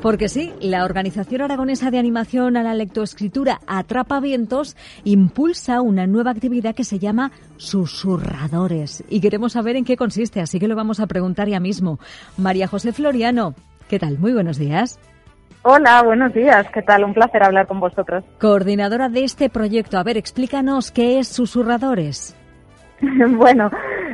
Porque 0.00 0.28
sí, 0.28 0.52
la 0.60 0.84
Organización 0.84 1.42
Aragonesa 1.42 1.90
de 1.90 1.98
Animación 1.98 2.56
a 2.56 2.62
la 2.62 2.74
Lectoescritura 2.74 3.60
Atrapa 3.66 4.20
Vientos 4.20 4.76
impulsa 5.04 5.80
una 5.80 6.06
nueva 6.06 6.30
actividad 6.30 6.74
que 6.74 6.84
se 6.84 6.98
llama 6.98 7.30
Susurradores. 7.56 9.04
Y 9.08 9.20
queremos 9.20 9.52
saber 9.52 9.76
en 9.76 9.84
qué 9.84 9.96
consiste, 9.96 10.40
así 10.40 10.58
que 10.58 10.68
lo 10.68 10.76
vamos 10.76 11.00
a 11.00 11.06
preguntar 11.06 11.48
ya 11.48 11.60
mismo. 11.60 11.98
María 12.36 12.66
José 12.66 12.92
Floriano, 12.92 13.54
¿qué 13.88 13.98
tal? 13.98 14.18
Muy 14.18 14.32
buenos 14.32 14.58
días. 14.58 14.98
Hola, 15.62 16.02
buenos 16.02 16.34
días. 16.34 16.66
¿Qué 16.74 16.82
tal? 16.82 17.04
Un 17.04 17.14
placer 17.14 17.42
hablar 17.42 17.66
con 17.66 17.80
vosotros. 17.80 18.22
Coordinadora 18.38 19.08
de 19.08 19.24
este 19.24 19.48
proyecto. 19.48 19.98
A 19.98 20.02
ver, 20.02 20.18
explícanos 20.18 20.90
qué 20.90 21.18
es 21.18 21.28
Susurradores. 21.28 22.36
bueno, 23.30 23.70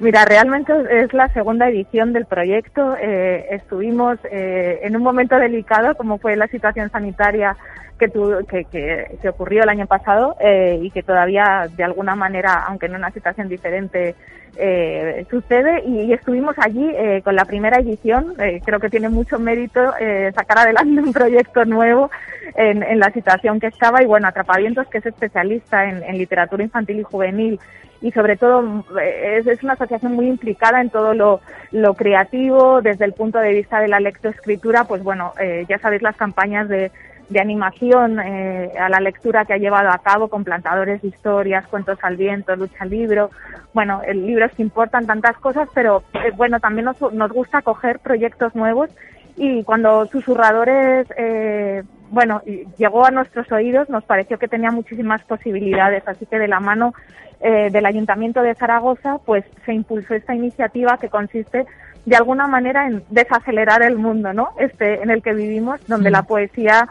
mira, 0.00 0.24
realmente 0.24 0.72
es 0.90 1.12
la 1.12 1.28
segunda 1.28 1.68
edición 1.68 2.12
del 2.12 2.26
proyecto. 2.26 2.96
Eh, 3.00 3.46
estuvimos 3.50 4.18
eh, 4.30 4.80
en 4.82 4.96
un 4.96 5.02
momento 5.02 5.36
delicado, 5.36 5.94
como 5.96 6.18
fue 6.18 6.36
la 6.36 6.46
situación 6.48 6.90
sanitaria 6.90 7.56
que, 7.98 8.64
que, 8.70 9.16
que, 9.20 9.28
ocurrió 9.28 9.62
el 9.62 9.68
año 9.68 9.86
pasado 9.86 10.36
eh, 10.40 10.78
y 10.82 10.90
que 10.90 11.02
todavía, 11.02 11.68
de 11.76 11.84
alguna 11.84 12.14
manera, 12.14 12.64
aunque 12.66 12.86
en 12.86 12.96
una 12.96 13.10
situación 13.10 13.48
diferente, 13.48 14.14
eh, 14.56 15.26
sucede 15.30 15.82
y, 15.84 16.12
estuvimos 16.12 16.54
allí 16.58 16.90
eh, 16.94 17.22
con 17.24 17.36
la 17.36 17.44
primera 17.44 17.78
edición. 17.78 18.34
Creo 18.64 18.80
que 18.80 18.90
tiene 18.90 19.08
mucho 19.08 19.38
mérito 19.38 19.80
sacar 20.34 20.58
adelante 20.58 21.00
un 21.02 21.12
proyecto 21.12 21.64
nuevo 21.64 22.10
en, 22.54 22.82
en, 22.82 22.98
la 22.98 23.10
situación 23.10 23.60
que 23.60 23.66
estaba 23.66 24.02
y 24.02 24.06
bueno, 24.06 24.28
Atrapavientos, 24.28 24.86
que 24.88 24.98
es 24.98 25.06
especialista 25.06 25.88
en, 25.88 26.02
en 26.02 26.18
literatura 26.18 26.62
infantil 26.62 27.00
y 27.00 27.02
juvenil 27.02 27.60
y 28.00 28.12
sobre 28.12 28.36
todo 28.36 28.84
es, 29.00 29.46
es, 29.46 29.62
una 29.62 29.72
asociación 29.74 30.12
muy 30.12 30.26
implicada 30.28 30.80
en 30.80 30.90
todo 30.90 31.14
lo, 31.14 31.40
lo, 31.72 31.94
creativo 31.94 32.82
desde 32.82 33.06
el 33.06 33.14
punto 33.14 33.38
de 33.38 33.54
vista 33.54 33.80
de 33.80 33.88
la 33.88 33.98
lectoescritura, 33.98 34.84
pues 34.84 35.02
bueno, 35.02 35.32
eh, 35.40 35.64
ya 35.68 35.78
sabéis 35.78 36.02
las 36.02 36.16
campañas 36.16 36.68
de 36.68 36.90
de 37.28 37.40
animación 37.40 38.20
eh, 38.20 38.72
a 38.78 38.88
la 38.88 39.00
lectura 39.00 39.44
que 39.44 39.54
ha 39.54 39.58
llevado 39.58 39.90
a 39.90 39.98
cabo 39.98 40.28
con 40.28 40.44
plantadores 40.44 41.00
de 41.02 41.08
historias, 41.08 41.66
cuentos 41.66 41.98
al 42.02 42.16
viento, 42.16 42.54
lucha 42.56 42.84
libro. 42.84 43.30
Bueno, 43.72 44.02
el 44.06 44.26
libro 44.26 44.44
es 44.44 44.52
que 44.52 44.62
importan 44.62 45.06
tantas 45.06 45.36
cosas, 45.38 45.68
pero 45.74 46.02
eh, 46.12 46.32
bueno, 46.36 46.60
también 46.60 46.86
nos, 46.86 47.00
nos 47.12 47.32
gusta 47.32 47.62
coger 47.62 47.98
proyectos 48.00 48.54
nuevos 48.54 48.90
y 49.36 49.64
cuando 49.64 50.06
Susurradores, 50.06 51.06
eh, 51.16 51.82
bueno, 52.14 52.42
llegó 52.78 53.04
a 53.04 53.10
nuestros 53.10 53.50
oídos, 53.52 53.90
nos 53.90 54.04
pareció 54.04 54.38
que 54.38 54.48
tenía 54.48 54.70
muchísimas 54.70 55.22
posibilidades, 55.24 56.06
así 56.06 56.24
que 56.26 56.38
de 56.38 56.48
la 56.48 56.60
mano 56.60 56.94
eh, 57.40 57.68
del 57.70 57.84
Ayuntamiento 57.84 58.40
de 58.40 58.54
Zaragoza, 58.54 59.18
pues 59.26 59.44
se 59.66 59.74
impulsó 59.74 60.14
esta 60.14 60.34
iniciativa 60.34 60.96
que 60.98 61.08
consiste 61.08 61.66
de 62.06 62.16
alguna 62.16 62.46
manera 62.46 62.86
en 62.86 63.02
desacelerar 63.10 63.82
el 63.82 63.98
mundo, 63.98 64.32
¿no? 64.32 64.50
Este 64.58 65.02
en 65.02 65.10
el 65.10 65.22
que 65.22 65.34
vivimos, 65.34 65.84
donde 65.86 66.10
la 66.10 66.22
poesía 66.22 66.88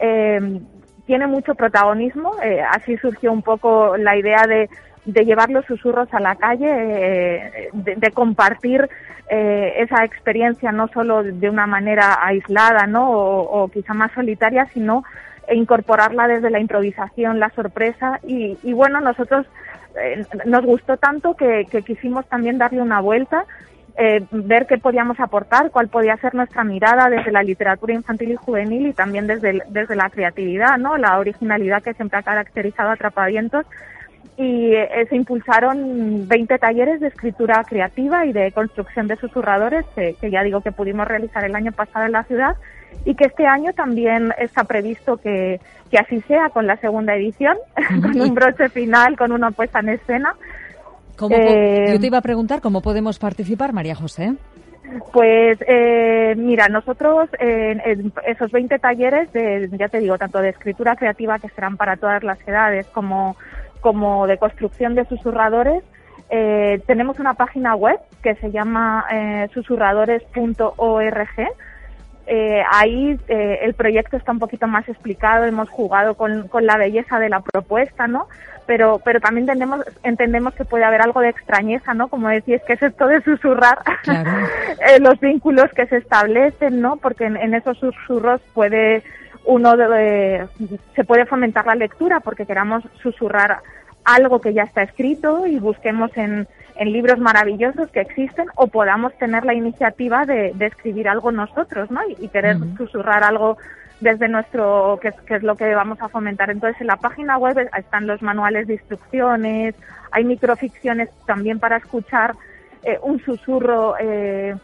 eh, 0.00 0.60
tiene 1.06 1.26
mucho 1.26 1.54
protagonismo. 1.54 2.34
Eh, 2.42 2.60
así 2.60 2.96
surgió 2.98 3.32
un 3.32 3.42
poco 3.42 3.96
la 3.96 4.16
idea 4.16 4.46
de, 4.46 4.68
de 5.06 5.24
llevar 5.24 5.50
los 5.50 5.64
susurros 5.64 6.12
a 6.12 6.20
la 6.20 6.36
calle, 6.36 6.68
eh, 6.68 7.70
de, 7.72 8.10
compartir 8.10 8.88
eh, 9.28 9.74
esa 9.78 10.04
experiencia 10.04 10.72
no 10.72 10.88
solo 10.88 11.22
de 11.22 11.48
una 11.48 11.66
manera 11.66 12.18
aislada, 12.22 12.86
¿no? 12.86 13.10
O, 13.10 13.62
o 13.62 13.68
quizá 13.68 13.94
más 13.94 14.12
solitaria, 14.12 14.68
sino 14.74 15.04
incorporarla 15.50 16.28
desde 16.28 16.50
la 16.50 16.60
improvisación, 16.60 17.40
la 17.40 17.50
sorpresa 17.50 18.20
y, 18.26 18.58
y 18.62 18.72
bueno, 18.72 19.00
nosotros 19.00 19.46
eh, 20.00 20.24
nos 20.44 20.64
gustó 20.64 20.96
tanto 20.96 21.34
que, 21.34 21.66
que 21.70 21.82
quisimos 21.82 22.26
también 22.26 22.58
darle 22.58 22.82
una 22.82 23.00
vuelta 23.00 23.46
eh, 23.98 24.26
ver 24.30 24.66
qué 24.66 24.76
podíamos 24.76 25.18
aportar, 25.20 25.70
cuál 25.70 25.88
podía 25.88 26.18
ser 26.18 26.34
nuestra 26.34 26.64
mirada 26.64 27.08
desde 27.08 27.32
la 27.32 27.42
literatura 27.42 27.94
infantil 27.94 28.32
y 28.32 28.36
juvenil 28.36 28.88
y 28.88 28.92
también 28.92 29.26
desde, 29.26 29.62
desde 29.68 29.96
la 29.96 30.10
creatividad, 30.10 30.76
¿no? 30.76 30.98
La 30.98 31.18
originalidad 31.18 31.82
que 31.82 31.94
siempre 31.94 32.18
ha 32.18 32.22
caracterizado 32.22 32.90
a 32.90 32.92
Atrapavientos. 32.92 33.64
Y 34.36 34.74
eh, 34.74 35.06
se 35.08 35.16
impulsaron 35.16 36.28
20 36.28 36.58
talleres 36.58 37.00
de 37.00 37.08
escritura 37.08 37.64
creativa 37.64 38.26
y 38.26 38.32
de 38.32 38.52
construcción 38.52 39.06
de 39.06 39.16
susurradores, 39.16 39.84
que, 39.94 40.30
ya 40.30 40.42
digo 40.42 40.60
que 40.60 40.72
pudimos 40.72 41.08
realizar 41.08 41.44
el 41.44 41.54
año 41.54 41.72
pasado 41.72 42.06
en 42.06 42.12
la 42.12 42.24
ciudad 42.24 42.56
y 43.04 43.14
que 43.14 43.24
este 43.24 43.46
año 43.46 43.72
también 43.72 44.32
está 44.38 44.64
previsto 44.64 45.16
que, 45.16 45.60
que 45.90 45.98
así 45.98 46.20
sea 46.22 46.50
con 46.50 46.66
la 46.66 46.76
segunda 46.76 47.14
edición, 47.14 47.56
con 48.02 48.20
un 48.20 48.34
broche 48.34 48.68
final, 48.68 49.16
con 49.16 49.32
una 49.32 49.50
puesta 49.52 49.80
en 49.80 49.90
escena 49.90 50.34
eh, 51.30 51.92
yo 51.92 52.00
te 52.00 52.06
iba 52.06 52.18
a 52.18 52.22
preguntar 52.22 52.60
cómo 52.60 52.82
podemos 52.82 53.18
participar, 53.18 53.72
María 53.72 53.94
José. 53.94 54.34
Pues 55.12 55.58
eh, 55.66 56.34
mira, 56.36 56.68
nosotros 56.68 57.28
en, 57.40 58.12
esos 58.26 58.52
20 58.52 58.78
talleres, 58.78 59.32
de, 59.32 59.68
ya 59.72 59.88
te 59.88 59.98
digo, 59.98 60.16
tanto 60.16 60.40
de 60.40 60.50
escritura 60.50 60.94
creativa 60.94 61.38
que 61.38 61.48
serán 61.48 61.76
para 61.76 61.96
todas 61.96 62.22
las 62.22 62.38
edades 62.46 62.86
como, 62.88 63.36
como 63.86 64.26
de 64.26 64.36
construcción 64.36 64.96
de 64.96 65.04
susurradores, 65.04 65.84
eh, 66.28 66.82
tenemos 66.88 67.20
una 67.20 67.34
página 67.34 67.76
web 67.76 68.00
que 68.20 68.34
se 68.34 68.50
llama 68.50 69.04
eh, 69.12 69.48
susurradores.org. 69.54 71.28
Eh, 72.26 72.64
ahí 72.68 73.16
eh, 73.28 73.60
el 73.62 73.74
proyecto 73.74 74.16
está 74.16 74.32
un 74.32 74.40
poquito 74.40 74.66
más 74.66 74.88
explicado, 74.88 75.44
hemos 75.44 75.68
jugado 75.68 76.16
con, 76.16 76.48
con 76.48 76.66
la 76.66 76.76
belleza 76.76 77.20
de 77.20 77.28
la 77.28 77.38
propuesta, 77.38 78.08
¿no? 78.08 78.26
pero, 78.66 79.00
pero 79.04 79.20
también 79.20 79.44
entendemos, 79.44 79.86
entendemos 80.02 80.54
que 80.54 80.64
puede 80.64 80.84
haber 80.84 81.00
algo 81.00 81.20
de 81.20 81.28
extrañeza, 81.28 81.94
¿no? 81.94 82.08
Como 82.08 82.28
decís, 82.28 82.60
que 82.66 82.72
es 82.72 82.82
esto 82.82 83.06
de 83.06 83.22
susurrar 83.22 83.78
los 85.00 85.20
vínculos 85.20 85.70
que 85.74 85.86
se 85.86 85.98
establecen, 85.98 86.80
¿no? 86.80 86.96
Porque 86.96 87.26
en, 87.26 87.54
esos 87.54 87.78
susurros 87.78 88.40
puede 88.52 89.04
uno 89.46 89.74
se 89.76 91.04
puede 91.04 91.26
fomentar 91.26 91.66
la 91.66 91.74
lectura 91.74 92.20
porque 92.20 92.46
queramos 92.46 92.84
susurrar 93.02 93.60
algo 94.04 94.40
que 94.40 94.52
ya 94.52 94.62
está 94.62 94.82
escrito 94.82 95.46
y 95.46 95.58
busquemos 95.58 96.10
en, 96.16 96.46
en 96.76 96.92
libros 96.92 97.18
maravillosos 97.18 97.90
que 97.90 98.00
existen 98.00 98.46
o 98.56 98.68
podamos 98.68 99.16
tener 99.18 99.44
la 99.44 99.54
iniciativa 99.54 100.24
de, 100.24 100.52
de 100.54 100.66
escribir 100.66 101.08
algo 101.08 101.32
nosotros, 101.32 101.90
¿no? 101.90 102.00
Y, 102.08 102.28
querer 102.28 102.56
susurrar 102.76 103.24
algo 103.24 103.56
desde 104.00 104.28
nuestro, 104.28 105.00
que, 105.00 105.12
es 105.34 105.42
lo 105.42 105.56
que 105.56 105.74
vamos 105.74 106.00
a 106.00 106.08
fomentar. 106.08 106.50
Entonces, 106.50 106.80
en 106.80 106.88
la 106.88 106.96
página 106.96 107.38
web 107.38 107.68
están 107.76 108.06
los 108.06 108.22
manuales 108.22 108.66
de 108.66 108.74
instrucciones, 108.74 109.74
hay 110.10 110.24
microficciones 110.24 111.08
también 111.24 111.58
para 111.58 111.78
escuchar 111.78 112.34
eh, 112.82 112.98
un 113.02 113.20
susurro 113.20 113.94
eh, 113.98 114.54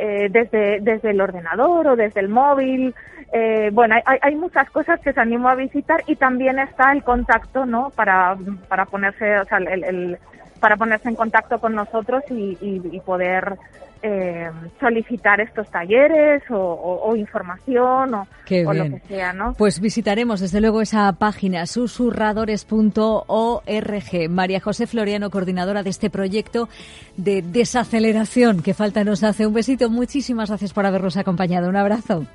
eh, 0.00 0.28
desde, 0.30 0.80
desde 0.80 1.10
el 1.10 1.20
ordenador 1.20 1.86
o 1.88 1.96
desde 1.96 2.20
el 2.20 2.28
móvil. 2.28 2.94
Eh, 3.32 3.70
bueno, 3.72 3.96
hay, 4.04 4.18
hay 4.22 4.34
muchas 4.34 4.68
cosas 4.70 4.98
que 5.00 5.12
se 5.12 5.20
animo 5.20 5.48
a 5.48 5.54
visitar 5.54 6.02
y 6.06 6.16
también 6.16 6.58
está 6.58 6.92
el 6.92 7.04
contacto, 7.04 7.66
¿no? 7.66 7.90
Para, 7.90 8.36
para 8.68 8.86
ponerse, 8.86 9.38
o 9.38 9.44
sea, 9.44 9.58
el, 9.58 9.84
el 9.84 10.18
para 10.60 10.76
ponerse 10.76 11.08
en 11.08 11.16
contacto 11.16 11.58
con 11.58 11.74
nosotros 11.74 12.22
y, 12.30 12.56
y, 12.60 12.80
y 12.92 13.00
poder 13.00 13.58
eh, 14.02 14.50
solicitar 14.78 15.40
estos 15.40 15.68
talleres 15.70 16.42
o, 16.50 16.56
o, 16.56 17.10
o 17.10 17.16
información 17.16 18.14
o, 18.14 18.26
o, 18.66 18.72
lo 18.72 18.84
que 18.84 19.02
sea, 19.08 19.34
¿no? 19.34 19.54
Pues 19.54 19.80
visitaremos 19.80 20.38
desde 20.40 20.60
luego 20.60 20.80
esa 20.80 21.12
página 21.12 21.66
susurradores.org. 21.66 24.30
María 24.30 24.60
José 24.60 24.86
Floriano, 24.86 25.30
coordinadora 25.30 25.82
de 25.82 25.90
este 25.90 26.08
proyecto 26.08 26.68
de 27.16 27.42
desaceleración 27.42 28.62
que 28.62 28.72
falta 28.72 29.04
nos 29.04 29.22
hace. 29.22 29.46
Un 29.46 29.52
besito, 29.52 29.90
muchísimas 29.90 30.48
gracias 30.48 30.72
por 30.72 30.86
habernos 30.86 31.18
acompañado. 31.18 31.68
Un 31.68 31.76
abrazo. 31.76 32.20
Un 32.20 32.26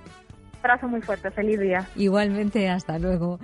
abrazo 0.62 0.88
muy 0.88 1.02
fuerte, 1.02 1.32
feliz 1.32 1.60
día. 1.60 1.88
Igualmente, 1.96 2.70
hasta 2.70 3.00
luego. 3.00 3.40